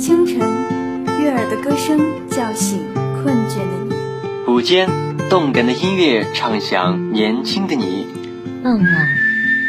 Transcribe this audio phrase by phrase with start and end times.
[0.00, 0.38] 清晨，
[1.20, 4.88] 悦耳的歌声叫醒困倦的你；午间，
[5.28, 8.06] 动感的音乐唱响年轻的你；
[8.64, 9.08] 傍晚，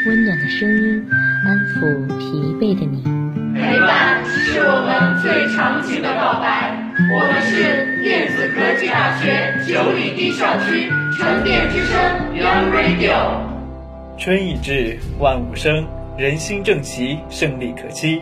[0.07, 1.05] 温暖的声音
[1.43, 3.03] 安抚疲惫的你。
[3.53, 6.79] 陪伴是我们最长情的告白。
[7.13, 11.99] 我们是电子科技大学九里堤校区沉淀之声
[12.33, 13.35] Young Radio。
[14.17, 15.85] 春已至，万物生，
[16.17, 18.21] 人心正齐，胜利可期。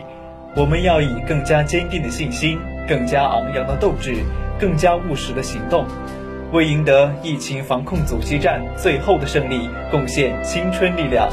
[0.56, 2.58] 我们要以更加坚定的信心、
[2.88, 4.16] 更加昂扬的斗志、
[4.58, 5.86] 更加务实的行动，
[6.52, 11.28] 为赢得疫情防控阻击战最后的胜利，贡献青春力量。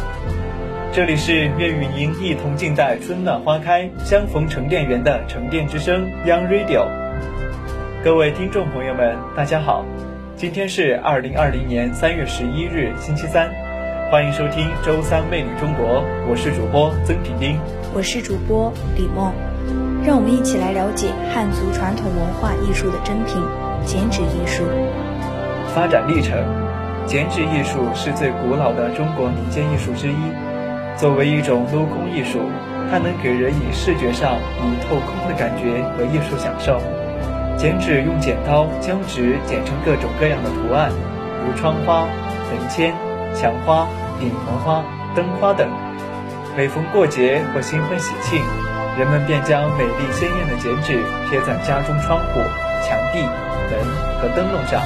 [0.94, 6.86] 这里是愿与您一同静待春暖花开，相逢沉淀园的沉淀之声 Young Radio。
[8.04, 9.84] 各位听众朋友们，大家好，
[10.36, 13.50] 今天是二零二零年三月十一日，星期三，
[14.10, 17.60] 欢迎收听周三魅力中国，我是主播曾婷婷。
[17.94, 19.34] 我是主播李梦，
[20.02, 23.36] 让我们一起来了解汉族传统文化艺术的珍品——
[23.84, 24.64] 剪纸艺术。
[25.76, 26.40] 发展历程：
[27.06, 30.16] 剪纸艺术是最古老的中国民间艺术之一。
[30.96, 32.40] 作为一种镂空艺术，
[32.90, 36.80] 它能给人以视觉上以透空的感觉和艺术享受。
[37.58, 40.96] 剪纸用剪刀将纸剪成各种各样的图案，
[41.44, 42.08] 如窗花、
[42.48, 42.96] 门签、
[43.40, 43.88] 墙花、
[44.20, 44.84] 顶棚花、
[45.16, 45.70] 灯花等。
[46.58, 48.42] 每逢过节或新婚喜庆，
[48.98, 52.42] 人们便将美丽鲜艳的剪纸贴在家中窗户、
[52.84, 53.22] 墙壁、
[53.70, 53.80] 门
[54.20, 54.82] 和灯笼上，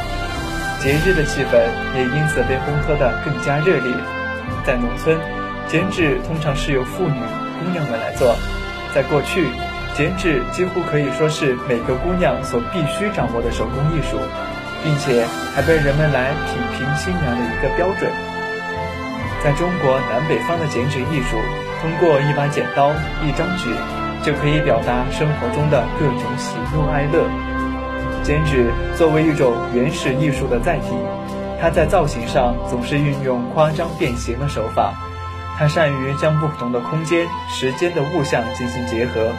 [0.81, 1.55] 节日的气氛
[1.95, 3.95] 也因此被烘托得更加热烈。
[4.65, 5.17] 在农村，
[5.65, 7.15] 剪纸通常是由妇女、
[7.63, 8.36] 姑娘们来做。
[8.93, 9.47] 在过去，
[9.95, 14.19] 剪纸几乎可以说是每个姑娘所必须掌握的手工艺术，
[14.83, 18.11] 并且还被人们来品评新娘的一个标准。
[19.44, 21.36] 在中国南北方的剪纸艺术，
[21.81, 22.92] 通过一把剪刀、
[23.23, 23.73] 一张纸，
[24.23, 27.25] 就可以表达生活中的各种喜怒哀乐。
[28.22, 30.94] 剪纸作为一种原始艺术的载体，
[31.59, 34.93] 它在造型上总是运用夸张变形的手法。
[35.58, 39.32] 它善于将不同的空间、时间的物象进行结合，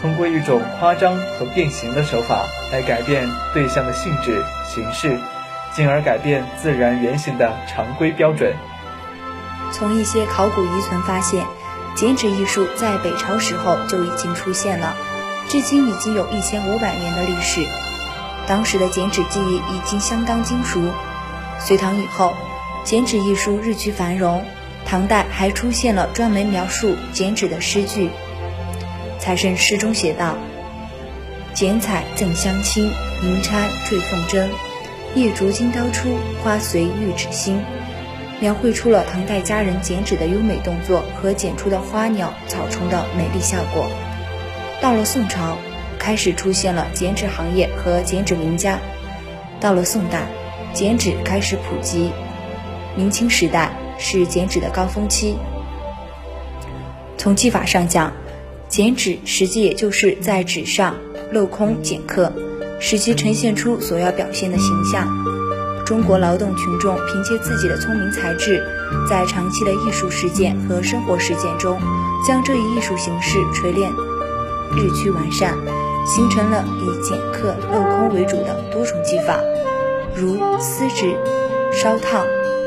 [0.00, 5.18] 通过一种夸张和变形的手法来改变对象的性质、形式，
[5.74, 8.54] 进而改变自然原型的常规标准。
[9.72, 11.46] 从一些考古遗存发现，
[11.96, 14.94] 剪纸艺术在北朝时候就已经出现了，
[15.48, 17.66] 至今已经有一千五百年的历史。
[18.46, 20.80] 当时的剪纸技艺已经相当精熟。
[21.58, 22.34] 隋唐以后，
[22.84, 24.44] 剪纸艺术日趋繁荣，
[24.84, 28.10] 唐代还出现了专门描述剪纸的诗句。
[29.18, 30.36] 财神诗中写道
[31.54, 32.90] ：“剪彩赠相亲，
[33.22, 34.50] 银钗缀凤针，
[35.14, 37.62] 夜竹金刀出，花随玉指心。”
[38.42, 43.88] 描绘出了唐代佳人剪纸的优美动作和剪出的花鸟草虫的美丽效果。
[44.80, 45.56] 到了宋朝，
[45.96, 48.80] 开始出现了剪纸行业和剪纸名家。
[49.60, 50.26] 到了宋代，
[50.74, 52.10] 剪纸开始普及。
[52.96, 55.36] 明清时代是剪纸的高峰期。
[57.16, 58.12] 从技法上讲，
[58.66, 60.96] 剪纸实际也就是在纸上
[61.32, 62.32] 镂空剪刻，
[62.80, 65.31] 使其呈现出所要表现的形象。
[65.92, 68.64] 中国劳动群众凭借自己的聪明才智，
[69.06, 71.78] 在长期的艺术实践和生活实践中，
[72.26, 73.92] 将这一艺术形式锤炼、
[74.74, 75.54] 日趋完善，
[76.06, 79.38] 形成了以剪刻、镂空为主的多种技法，
[80.16, 81.14] 如撕纸、
[81.74, 82.24] 烧烫、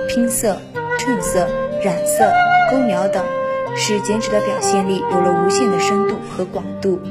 [0.08, 0.62] 拼色、
[1.00, 1.48] 衬色、
[1.84, 2.32] 染色、
[2.70, 3.26] 勾描等，
[3.76, 7.02] 使剪纸的表现力有了无限的深度和广度。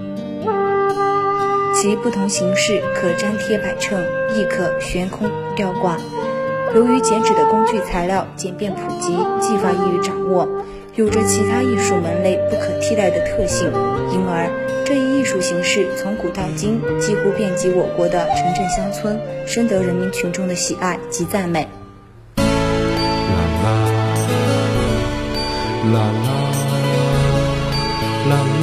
[1.84, 4.02] 其不同形式可粘贴摆衬，
[4.34, 5.98] 亦可悬空吊挂。
[6.74, 10.48] 由于剪纸的工具材料简便普及，技法易于掌握，
[10.94, 13.70] 有着其他艺术门类不可替代的特性，
[14.10, 14.48] 因而
[14.86, 21.68] 这一艺术形式从古到今几乎遍及我国的城镇乡村，深得人民群众的喜爱及赞美。
[22.38, 22.44] 啦
[23.62, 23.68] 啦
[25.92, 26.00] 啦
[28.30, 28.53] 啦啦。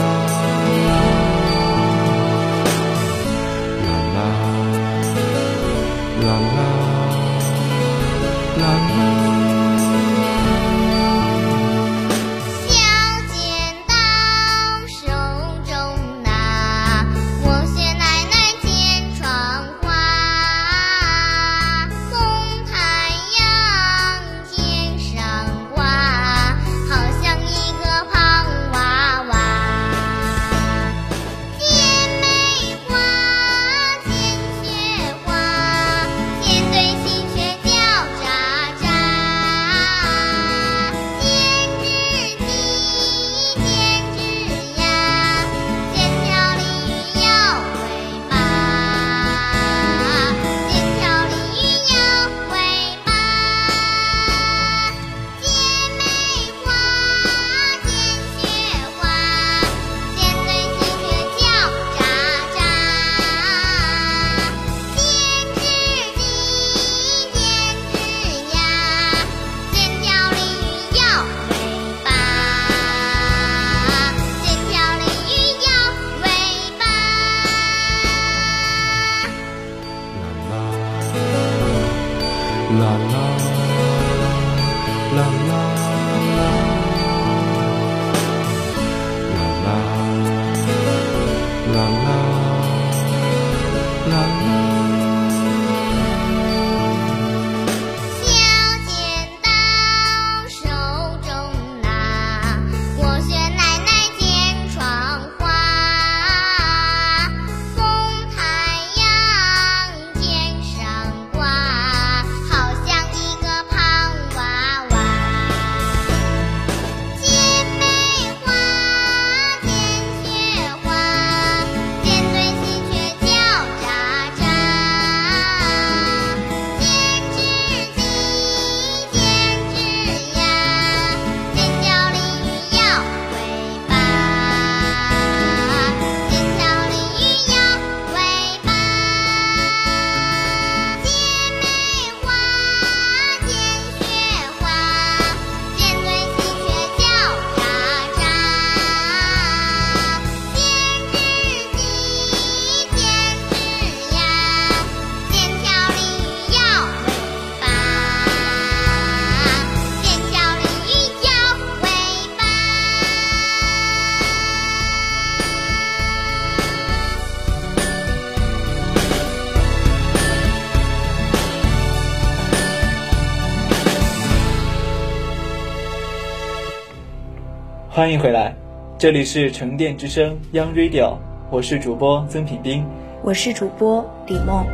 [178.02, 178.56] 欢迎回来，
[178.98, 181.18] 这里是沉淀之声 Young Radio，
[181.52, 182.84] 我是主播曾品斌，
[183.22, 184.66] 我是主播李梦，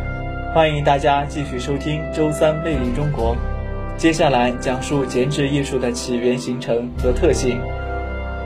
[0.56, 3.36] 欢迎大家继续收听周三魅力中国。
[3.98, 7.60] 接下来讲述剪纸艺术的起源、形成和特性。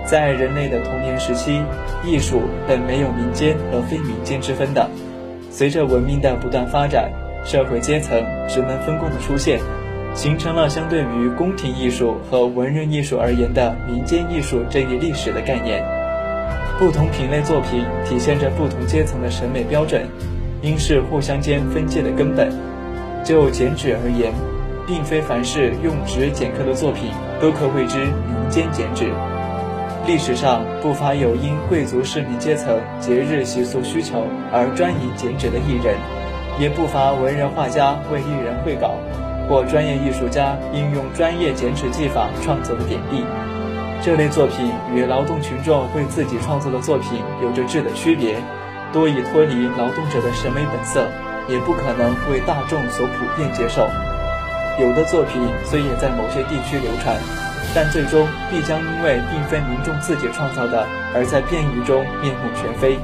[0.04, 1.62] 在人类的童年时期，
[2.04, 4.90] 艺术本没有民间和非民间之分的。
[5.52, 7.12] 随着文明的不断发展，
[7.46, 9.60] 社会阶层、职能分工的出现，
[10.14, 15.84] 形成了相对于宫廷艺术和文人艺术而言的民间艺术这一历史的概念。
[16.78, 20.04] 不同品类作品体现着不同阶层的审美标准，
[20.62, 22.52] 应是互相间分界的根本。
[23.24, 24.34] 就剪纸而言，
[24.88, 29.12] 并非凡是用纸剪刻的作品都可谓之民间剪纸。
[30.08, 35.96] 历史上不乏有因贵族市民阶层节日习俗需求而专营剪纸的艺人，
[36.60, 38.96] 也不乏文人画家为艺人绘稿，
[39.52, 43.26] 或专业艺术家应用专业剪纸技法创作的点滴。
[44.02, 48.38] 这类作品与劳动群众为自己创作的作品有着质的区别，
[48.94, 51.06] 多已脱离劳动者的审美本色，
[51.50, 53.86] 也不可能为大众所普遍接受。
[54.80, 57.18] 有的作品虽也在某些地区流传。
[57.74, 63.00] 但最终必将因为并非民众自己创造的，而在变异中面目全非。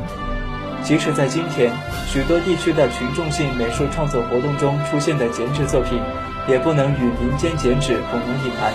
[0.84, 1.72] 即使在今天，
[2.06, 6.02] 许多地区的群众性美术创作活动中出现的剪纸作品，
[6.48, 8.74] 也不能与民间剪纸混为一谈。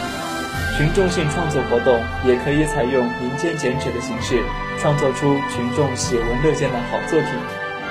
[0.77, 4.43] 群众性创作活动也可以采用民间剪纸的形式，
[4.79, 7.29] 创作出群众喜闻乐见的好作品，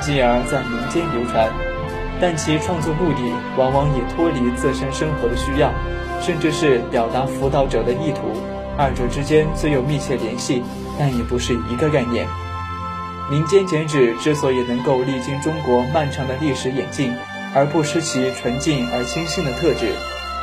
[0.02, 1.50] 进而在民间流传。
[2.20, 5.72] 但其创作目的往往也脱离自身生活的需要。
[6.22, 8.22] 甚至是表达辅导者的意图，
[8.78, 10.62] 二者之间虽有密切联系，
[11.00, 12.28] 但也不是一个概念。
[13.28, 17.12] 民间剪纸之所以能够历经中国漫长的历史演进，
[17.54, 19.94] 而不失其纯净而清新的特质，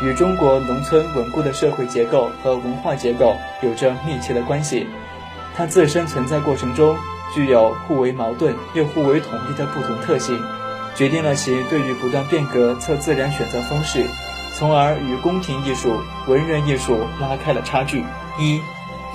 [0.02, 4.86] 与中国农村稳固的社会结构和文化结构有着密切的关系。
[5.56, 6.96] 它自身存在过程中
[7.34, 10.38] 具有互为矛盾又互为统一的不同特性，
[10.94, 14.04] 决定了其对于不断变革测自然选择方式。
[14.54, 18.04] 从而与宫廷艺术、文人艺术拉开了差距。
[18.40, 18.60] 一、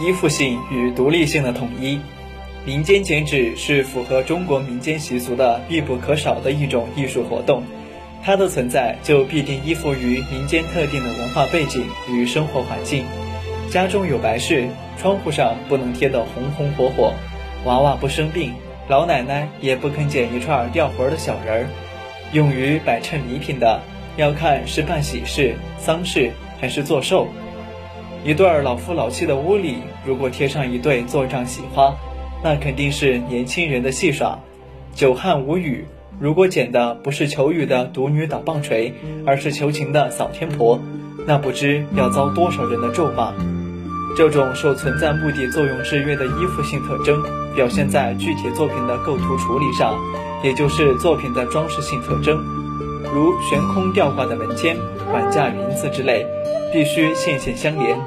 [0.02, 2.00] 依附性与独立性的统一。
[2.66, 7.64] 民间剪纸是符合中国民间习俗的必不可少的一种艺术活动，
[8.24, 13.06] 它的存在就必定依附于民间特定的文化背景与生活环境。
[13.70, 17.14] 家中有白事，窗户上不能贴得红红火火；
[17.66, 18.54] 娃娃不生病，
[18.88, 21.70] 老奶奶也不肯剪一串吊魂的小人儿。
[22.32, 23.82] 用于摆衬礼品的。
[24.16, 27.28] 要看是办喜事、丧事还是做寿。
[28.24, 31.96] 一对老夫老妻的屋里，如果贴上一对座帐喜花，
[32.44, 34.38] 那肯定是年轻人的戏耍。
[34.94, 35.84] 久旱无雨，
[36.20, 38.94] 如果捡的不是求雨的独女捣棒槌，
[39.26, 40.80] 而是求情的扫天婆，
[41.26, 43.34] 那不知要遭多少人的咒骂。
[44.16, 47.24] 这种受存在目的作用制约的依附性特征，
[47.56, 50.00] 表现在具体作品的构图处理上，
[50.44, 52.38] 也就是作品的装饰性特征。
[53.14, 54.78] 如悬空吊挂的门间、
[55.12, 56.26] 管架云字之类，
[56.72, 57.98] 必须线线相连；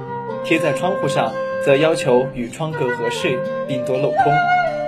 [0.45, 1.33] 贴在窗户上，
[1.65, 4.33] 则要求与窗格合适，并多镂空，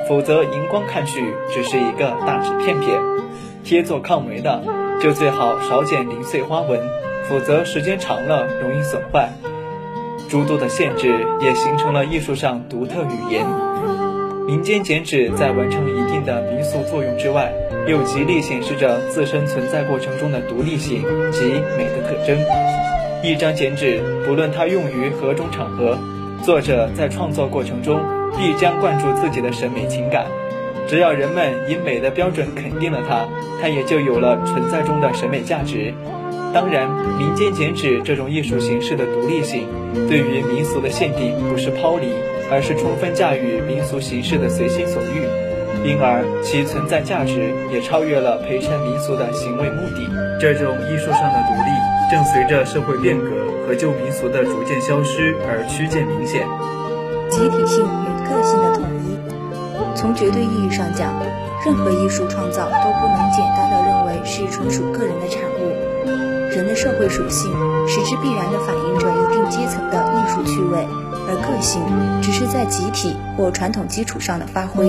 [0.09, 3.00] 否则荧光看去只是一个大纸片片。
[3.62, 4.62] 贴做抗霉的，
[5.00, 6.81] 就最好少剪零碎花纹，
[7.29, 9.31] 否则时间长了容易损坏。
[10.29, 13.45] 诸多的限制也形成了艺术上独特语言。
[14.47, 17.53] 民间剪纸在完成一定的民俗作用之外，
[17.87, 22.38] 又极力显示着自身存在过程中的独立性及美的特征。
[23.23, 25.99] 一张剪纸，不论它用于何种场合，
[26.43, 28.00] 作者在创作过程中
[28.38, 30.25] 必将灌注自己的审美情感。
[30.88, 33.26] 只要人们以美的标准肯定了它，
[33.61, 35.92] 它也就有了存在中的审美价值。
[36.54, 39.66] 当然，民间剪纸这种艺术形式的独立性，
[40.09, 42.07] 对于民俗的限定不是抛离。
[42.50, 45.21] 而是充分驾驭民俗形式的随心所欲，
[45.85, 50.09] 因而其存在价值也超越了陪衬民俗的行为目的。
[50.40, 51.68] 这种艺术上的独立，
[52.11, 53.28] 正随着社会变革
[53.66, 56.40] 和旧民俗的逐渐消失而趋见明显。
[57.28, 59.16] 集体性与个性的统一，
[59.97, 61.12] 从绝对意义上讲，
[61.64, 65.73] 任何艺术创造都不能简单的认为是纯属个人的产物。
[66.50, 67.52] 人的社会属性，
[67.87, 70.87] 使之必然地反映着一定阶层的艺术趣味。
[71.30, 71.82] 而个性
[72.23, 74.87] 只是在集体或传统基础上的发挥。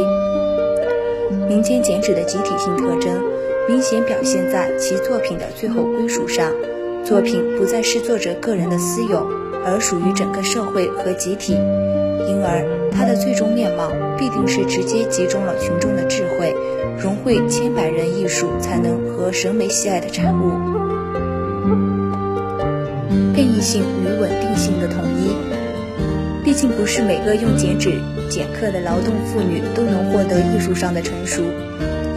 [1.49, 3.21] 民间剪纸的集体性特征
[3.67, 6.49] 明显表现在其作品的最后归属上，
[7.03, 9.27] 作品不再是作者个人的私有，
[9.65, 11.53] 而属于整个社会和集体，
[12.29, 16.55] 因而它的最终面貌必定是直接集中了群众的智慧，
[17.01, 20.53] 融汇千百人艺术才能和审美喜爱的产物。
[23.33, 25.33] 变异性与稳定性的统一。
[26.43, 31.41] 毕竟不是每个用剪纸剪刻的劳动妇女都能获得艺术上的成熟。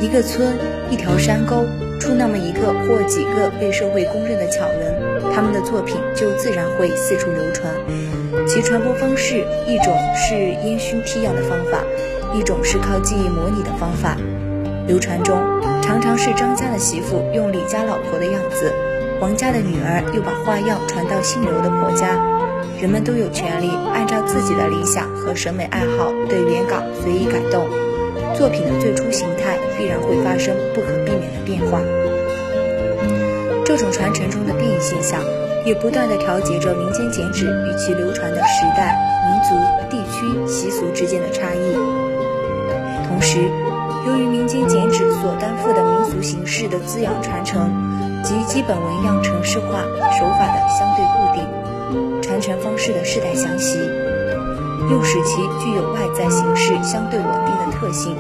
[0.00, 0.52] 一个村，
[0.90, 1.64] 一条山沟，
[1.99, 4.95] 出那么一个或几个被社会公认的巧人，
[5.35, 7.73] 他们的作品就自然会四处流传。
[8.52, 11.82] 其传播方式，一种是烟熏剔样的方法，
[12.35, 14.14] 一种是靠记忆模拟的方法。
[14.87, 15.40] 流传中，
[15.80, 18.71] 常常是张家的媳妇用李家老婆的样子，
[19.23, 22.21] 王家的女儿又把花样传到姓刘的婆家。
[22.78, 27.64] 人们都有权利按照自己的理想和审美爱好对原稿随意改动，
[28.35, 31.80] 作品的最初形态必然会发生不可避免的变化。
[33.64, 35.23] 这种传承中的变异现象，
[35.64, 38.99] 也不断地调节着民间剪纸与其流传的时代、
[39.31, 39.54] 民族、
[39.90, 41.75] 地区习俗之间的差异。
[43.09, 43.38] 同时，
[44.07, 47.71] 由于民间剪纸所担负的民俗形式的滋养传承
[48.25, 49.83] 及基本纹样程式化
[50.19, 53.78] 手法的相对固定，传承方式的世代相袭，
[54.90, 58.16] 又使其具有外在形式相对稳定的特性。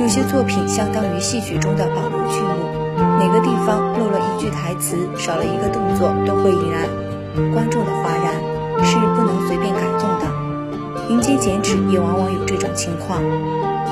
[0.00, 2.15] 有些作品相当于戏曲中的保留，
[3.18, 6.86] 哪个地方漏了一句台词，少了一个动作，都会引来
[7.52, 8.34] 观众的哗然，
[8.84, 10.26] 是不能随便改动的。
[11.08, 13.22] 民间剪纸也往往有这种情况。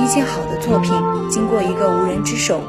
[0.03, 0.93] 一件好的作品，
[1.31, 2.61] 经过一个无人之手，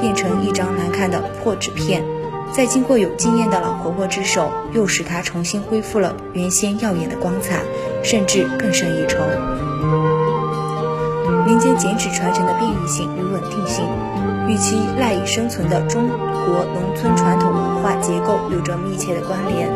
[0.00, 2.04] 变成一张难看的破纸片，
[2.52, 7.60] 再经过有经验的老婆婆之手，又使它重新恢复了原先耀眼的光彩，
[8.02, 9.18] 甚至更胜一筹。
[11.46, 13.84] 民间剪纸传承的变异性与稳定性，
[14.48, 19.68] 与其赖以生存的中国农村传统文化结构有着密切的关联，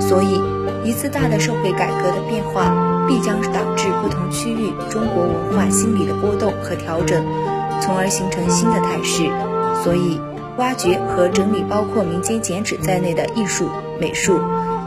[0.00, 0.40] 所以
[0.84, 2.90] 一次大的社会改革的变化。
[3.08, 7.20] 必将导致不同区域中国文化心理的波动和调整，
[7.80, 9.24] 从而形成新的态势。
[9.82, 10.20] 所以，
[10.56, 13.68] 挖掘和整理包括民间剪纸在内的艺术
[14.00, 14.38] 美术，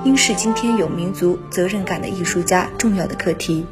[0.05, 3.65] 应是今天有民族责任感的艺术家重要的课题。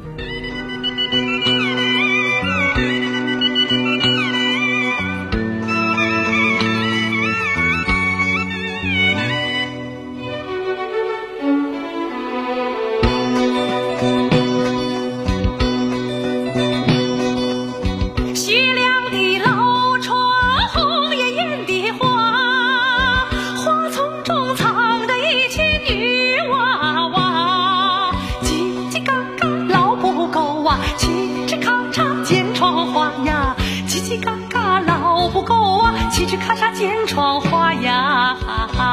[36.24, 38.83] 一直咔嚓剪窗花呀哈哈。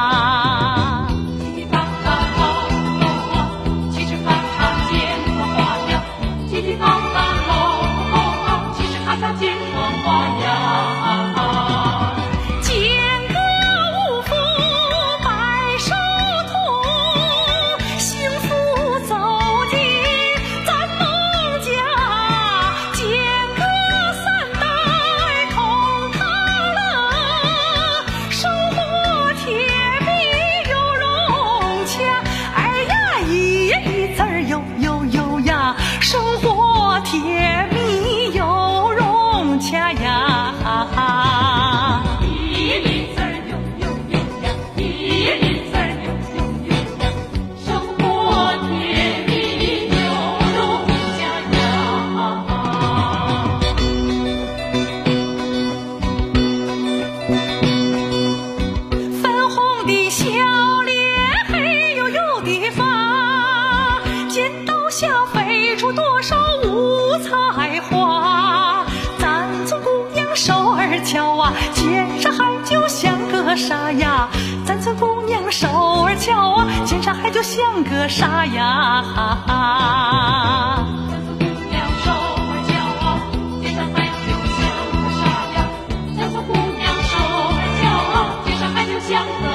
[76.22, 79.02] 骄啊，见上海就像个啥呀？
[79.02, 80.86] 哈！
[81.40, 82.14] 姑娘，上
[83.60, 85.26] 就个啥
[85.56, 85.58] 呀？
[86.46, 87.18] 姑娘瘦
[87.58, 87.84] 而骄，
[88.46, 89.51] 天上海就像个。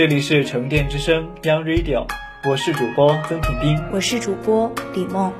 [0.00, 2.06] 这里是沉淀之声 Young Radio，
[2.48, 5.30] 我是主播曾品斌，我是主播李梦，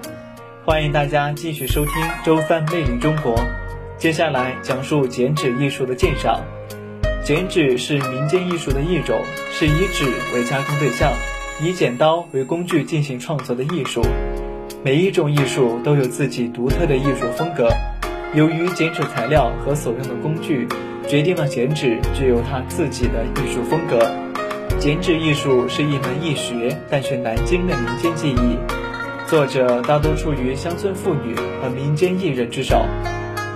[0.66, 1.94] 欢迎大家继续收听
[2.26, 3.34] 周三魅力中国。
[3.96, 6.42] 接下来讲述剪纸艺术的鉴赏。
[7.24, 9.18] 剪纸是民间艺术的一种，
[9.50, 11.10] 是以纸为加工对象，
[11.62, 14.04] 以剪刀为工具进行创作的艺术。
[14.84, 17.70] 每一种艺术都有自己独特的艺术风格。
[18.34, 20.68] 由于剪纸材料和所用的工具，
[21.08, 23.98] 决定了剪纸具有它自己的艺术风格。
[24.80, 28.56] 剪纸艺术是一门易学但却难精的民间技艺，
[29.26, 32.82] 作者大多出于乡村妇女和民间艺人之手。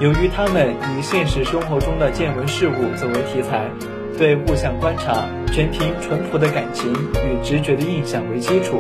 [0.01, 3.67] 由于他们以现实生活中的见闻事物作为题材，
[4.19, 8.79] 对物象观察全凭淳朴的感情与直觉的印象为基础，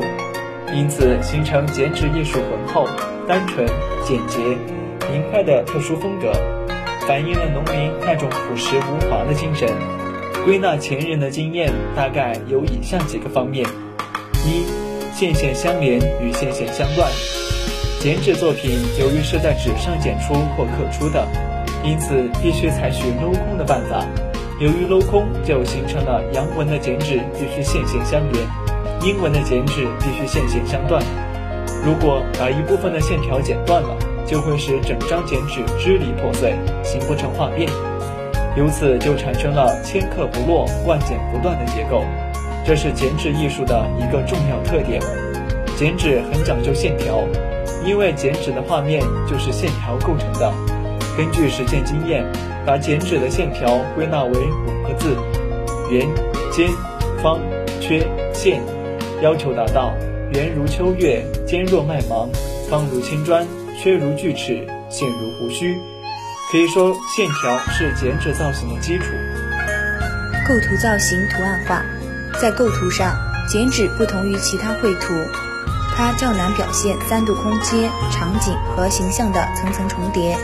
[0.74, 2.86] 因此形成剪纸艺术浑厚、
[3.26, 3.66] 单纯、
[4.02, 4.38] 简洁、
[5.10, 6.30] 明快的特殊风格，
[7.08, 9.66] 反映了农民那种朴实无华的精神。
[10.44, 13.64] 归纳前人的经验，大概有以下几个方面：
[14.44, 14.66] 一、
[15.16, 17.10] 线线相连与线线相断。
[17.98, 21.26] 剪纸作品由于是在纸上剪出或刻出的，
[21.82, 24.04] 因此必须采取镂空的办法。
[24.60, 28.46] 由于镂空，就形成了阳文的剪纸必须线线相连，
[29.02, 31.02] 阴文的剪纸必须线线相断。
[31.82, 37.66] 如果把一部分的线条剪断了，就会使整张剪纸支离破碎，形不成画面。
[38.56, 42.04] 由此就产生了千刻不落、万剪不断的结构，
[42.64, 45.00] 这是剪纸艺术的一个重要特点。
[45.76, 47.22] 剪纸很讲究线条。
[47.86, 50.50] 因为剪纸的画面就是线条构成的。
[51.18, 52.24] 根据实践经验，
[52.64, 55.14] 把剪纸的线条归纳为五个字：
[55.90, 56.08] 圆、
[56.50, 56.66] 尖、
[57.22, 57.38] 方、
[57.82, 58.62] 缺、线。
[59.20, 59.92] 要求达到
[60.32, 62.26] 圆如秋月，尖若麦芒，
[62.70, 63.46] 方如青砖，
[63.78, 65.76] 缺如锯齿，线如胡须。
[66.54, 69.06] 可以说，线条是剪纸造型的基础。
[70.46, 71.82] 构图造型图案化，
[72.40, 73.12] 在构图上，
[73.48, 75.12] 剪纸不同于其他绘图。
[75.96, 80.38] 它较难表现三度空间、场景和形象的层层重叠，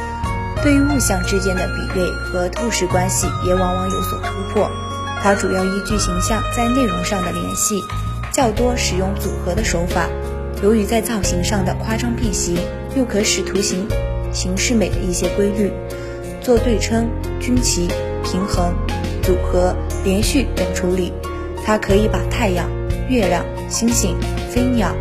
[0.65, 4.69] 对于物象之间的比对和透视关系也往往有所突破。
[5.23, 7.85] 它主要依据形象在内容上的联系，
[8.33, 10.09] 较多使用组合的手法。
[10.61, 12.59] 由于在造型上的夸张变形，
[12.97, 13.87] 又可使图形
[14.33, 15.71] 形式美的一些规律，
[16.41, 17.09] 做对称、
[17.41, 17.89] 均齐、
[18.25, 18.75] 平衡、
[19.23, 21.13] 组合、连续等处理。
[21.65, 22.69] 它可以把太阳、
[23.09, 24.17] 月亮、星星、
[24.51, 24.95] 飞鸟。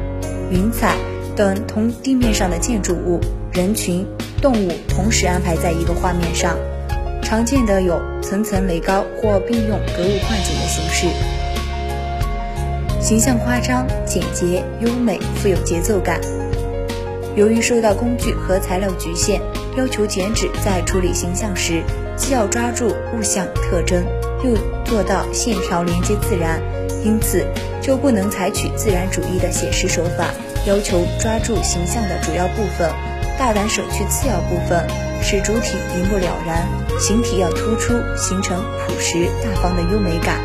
[0.52, 0.96] 云彩
[1.36, 3.20] 等同地面上的建筑物、
[3.54, 4.04] 人群、
[4.42, 6.58] 动物同时安排在一个画面上，
[7.22, 11.08] 常见的有层层垒高或并用格物换景的形式，
[13.00, 16.20] 形象夸张、简洁、优美、富有节奏感。
[17.36, 19.40] 由于受到工具和材料局限，
[19.78, 21.84] 要求剪纸在处理形象时，
[22.18, 24.04] 既要抓住物象特征，
[24.44, 26.62] 又做到线条连接自然。
[27.06, 27.46] 因此，
[27.82, 30.34] 就不能采取自然主义的写实手法，
[30.66, 32.92] 要求抓住形象的主要部分，
[33.38, 34.86] 大胆舍去次要部分，
[35.22, 36.68] 使主体一目了然，
[37.00, 40.42] 形体要突出，形成朴实大方的优美感。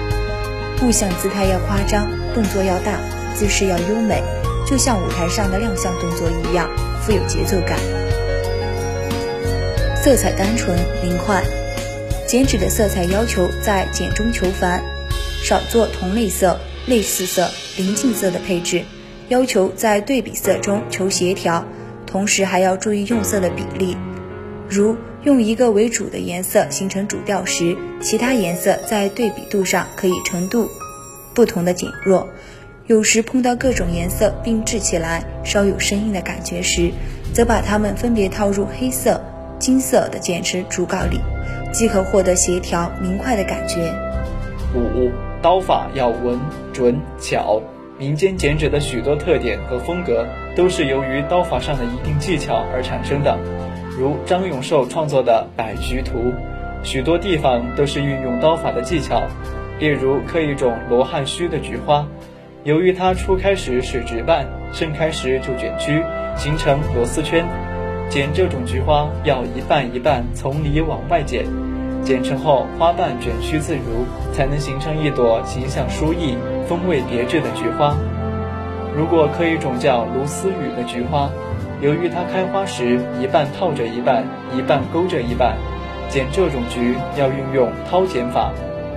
[0.83, 3.01] 物象姿态要夸张，动作要大，
[3.35, 4.23] 姿势要优美，
[4.67, 6.71] 就像舞台上的亮相动作一样，
[7.03, 7.79] 富有节奏感。
[10.03, 11.43] 色彩单纯明快，
[12.27, 14.83] 剪纸的色彩要求在简中求繁。
[15.43, 18.83] 少做同类色、类似色、邻近色的配置，
[19.29, 21.63] 要求在对比色中求协调，
[22.07, 23.95] 同时还要注意用色的比例。
[24.71, 30.71] 如用一个为主的颜色形成主调时，其他颜色在对比度上可以程度
[31.35, 32.27] 不同的减弱。
[32.87, 36.91] 有时碰到各种颜色并置起来稍有生硬的感觉时，
[37.33, 39.19] 则把它们分别套入黑色、
[39.59, 41.19] 金色的剪纸竹稿里，
[41.73, 43.91] 即可获得协调明快的感觉。
[44.75, 45.11] 五。
[45.41, 46.41] 刀法要稳、
[46.73, 47.61] 准、巧。
[47.99, 53.39] 民间剪纸的许多特点和风格，都是由于刀法上的一定技巧而产生的。
[53.99, 56.19] 如张永寿创作的《百菊图》，
[56.83, 59.23] 许多地方都是运用刀法的技巧。
[59.79, 62.07] 例如刻一种罗汉须的菊花，
[62.65, 66.03] 由于它初开时是直瓣，盛开时就卷曲，
[66.35, 67.45] 形成螺丝圈。
[68.09, 71.45] 剪这种菊花要一瓣一瓣从里往外剪。
[72.03, 77.95] 剪成后，花瓣卷曲自如，才能形成一朵形象殊异、风味别致的菊花。
[78.97, 81.31] 如果刻一种叫卢丝雨的菊花，
[81.83, 84.25] 由于它开花时一半套着一半，
[84.57, 85.55] 一半勾着一半，
[86.09, 88.53] 剪这种菊要运用掏剪法，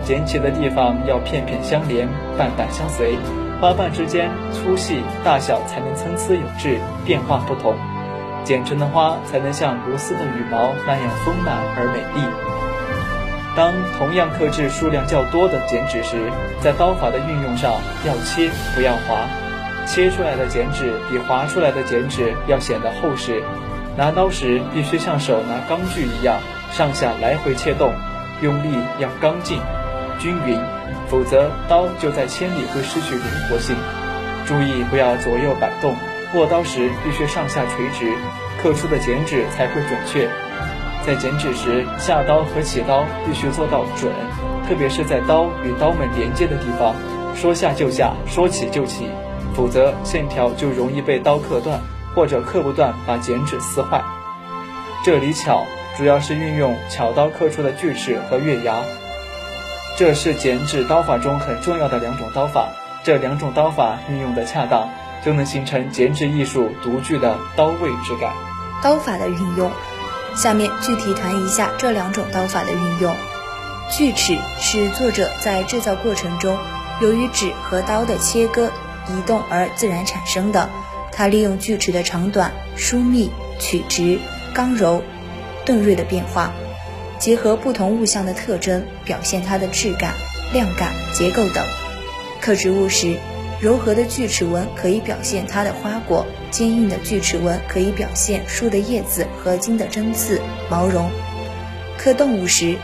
[0.05, 3.15] 剪起的地方要片片相连，瓣瓣相随，
[3.59, 7.75] 花瓣之间粗细大小才能参差有致，变化不同，
[8.43, 12.27] 剪成的花才能像如丝的羽毛那样丰满而美丽。
[13.55, 17.73] 当同样克制数量较多的剪纸时，在刀法的运用上
[18.05, 19.25] 要切不要划，
[19.87, 23.41] 切出来的剪纸比划出来的剪纸要显得厚实。
[23.97, 26.37] 拿刀时必须像手拿钢锯一样
[26.71, 27.91] 上下来回切动，
[28.43, 29.59] 用力要刚劲、
[30.19, 30.61] 均匀，
[31.09, 33.75] 否则刀就在千里会失去灵活性。
[34.45, 35.95] 注意不要左右摆动，
[36.35, 38.13] 握刀时必须上下垂直，
[38.61, 40.29] 刻出的剪纸才会准确。
[41.05, 44.11] 在剪纸时，下刀和起刀必须做到准，
[44.67, 46.95] 特别是在刀与刀门连接的地方，
[47.35, 49.09] 说下就下，说起就起，
[49.55, 51.79] 否则线条就容易被刀刻断，
[52.13, 54.01] 或者刻不断把剪纸撕坏。
[55.05, 55.65] 这里巧，
[55.97, 58.75] 主要是运用巧刀刻出的锯齿和月牙，
[59.97, 62.69] 这是剪纸刀法中很重要的两种刀法。
[63.03, 64.87] 这两种刀法运用的恰当，
[65.25, 68.31] 就能形成剪纸艺术独具的刀味之感。
[68.83, 69.71] 刀法的运用。
[70.35, 73.15] 下面具体谈一下这两种刀法的运用。
[73.89, 76.55] 锯齿是作者在制造过程中，
[77.01, 78.69] 由于纸和刀的切割、
[79.07, 80.69] 移动而自然产生的。
[81.11, 84.19] 它利用锯齿的长短、疏密、曲直、
[84.53, 85.01] 刚柔、
[85.65, 86.51] 钝锐的变化，
[87.19, 90.13] 结合不同物象的特征，表现它的质感、
[90.53, 91.63] 量感、结构等。
[92.41, 93.17] 刻植物时。
[93.59, 101.09] 柔和的锯齿纹可以表现它的花果，坚硬的锯齿纹可以表现树的叶子和茎的针刺、毛绒。
[101.97, 102.75] 刻动物时，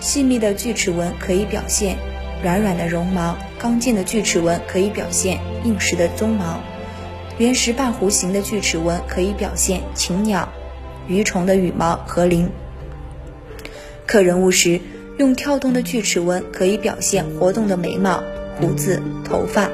[0.00, 1.98] 细密的锯齿纹可以表现
[2.42, 6.62] 软软的绒毛，刚劲的锯齿纹可以表现硬实的鬃毛。
[7.36, 10.48] 圆石半弧形的锯齿纹可以表现禽鸟、
[11.06, 12.50] 鱼虫的羽毛和鳞。
[14.12, 14.78] 刻人物时，
[15.16, 18.22] 用跳动的锯齿纹可以表现活动的眉毛、
[18.58, 19.70] 胡子、头发。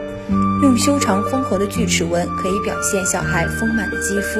[0.62, 4.38] 用修长丰厚的锯齿纹可以表现小孩丰满的肌肤，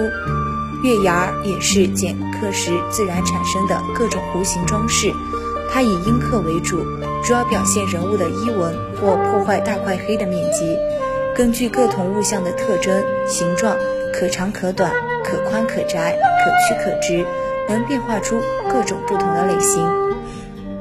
[0.85, 5.13] 月牙儿也是剪刻时自然产生的各种弧形装饰，
[5.69, 6.79] 它以阴刻为主，
[7.25, 10.77] 主要表现人物的衣纹或破坏大块黑的面积。
[11.35, 13.77] 根据各同物象的特征、形状，
[14.13, 14.93] 可长可短，
[15.25, 17.25] 可宽可窄，可曲可直，
[17.69, 18.41] 能变化出
[18.73, 19.87] 各种不同的类型。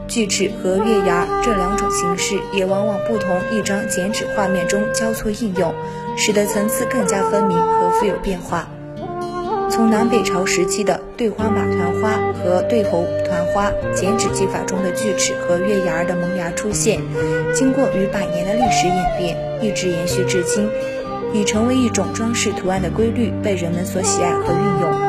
[0.07, 5.73] 锯齿和月牙这两种形式也往往不同一张剪纸画面中交错应用，
[6.15, 8.69] 使得层次更加分明和富有变化。
[9.69, 17.01] 从南北朝时期的对花马团花和对猴团花剪纸技法中的锯齿和月牙的萌芽出现，
[17.53, 20.67] 经过逾百年的历史演变，一直延续至今，
[21.33, 25.06] 已成为一种装饰图案的规律，被人们所喜爱和运用。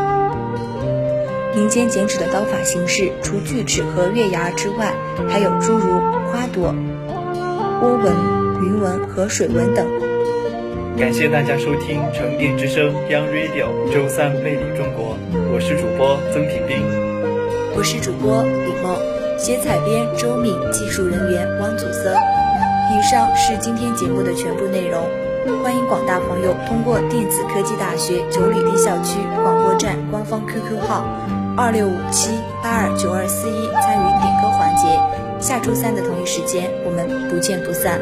[1.59, 4.94] 民间剪纸的刀法形式，除锯齿和月牙之外，
[5.29, 5.99] 还有诸如
[6.31, 6.73] 花朵、
[7.81, 8.14] 波纹、
[8.62, 9.85] 云纹和水纹等。
[10.97, 15.16] 感谢大家收听成电之声 Young Radio 周三魅力中国，
[15.53, 16.79] 我是主播曾品斌，
[17.77, 18.97] 我是主播李梦，
[19.37, 22.14] 写采编周敏，技术人员汪祖森。
[22.94, 25.03] 以上是今天节目的全部内容。
[25.64, 31.05] 欢迎广大朋友通过电子科技大学九里堤校区广播站官方 QQ 号
[31.59, 32.31] 二六五七
[32.62, 34.87] 八二九二四一参与点歌环节。
[35.40, 38.01] 下周三的同一时间，我们不见不散。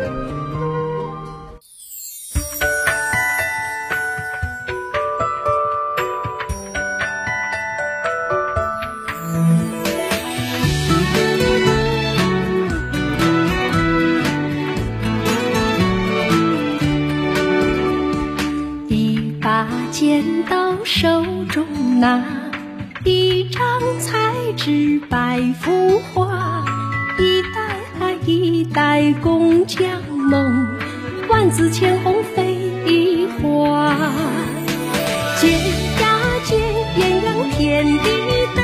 [24.47, 26.65] 彩纸白浮华，
[27.19, 27.61] 一代
[27.99, 30.69] 啊一代工匠梦，
[31.29, 33.97] 万紫千红飞花。
[35.41, 35.51] 剪
[36.01, 36.61] 呀剪
[36.97, 38.09] 艳阳天地
[38.55, 38.63] 大，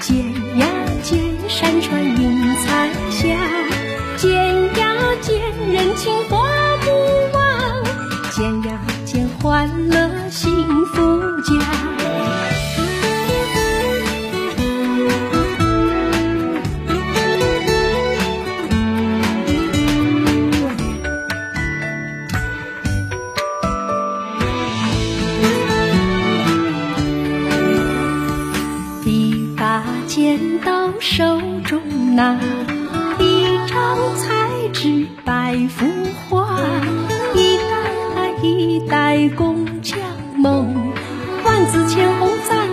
[0.00, 0.16] 剪
[0.58, 0.66] 呀
[1.02, 3.36] 剪山川映彩霞，
[4.16, 4.32] 剪
[4.78, 5.38] 呀剪
[5.74, 6.10] 人情
[32.16, 32.34] 那
[33.18, 35.86] 一张彩纸百幅
[36.30, 36.58] 画，
[37.34, 39.98] 一代一代工匠
[40.34, 40.74] 梦，
[41.44, 42.65] 万紫千红在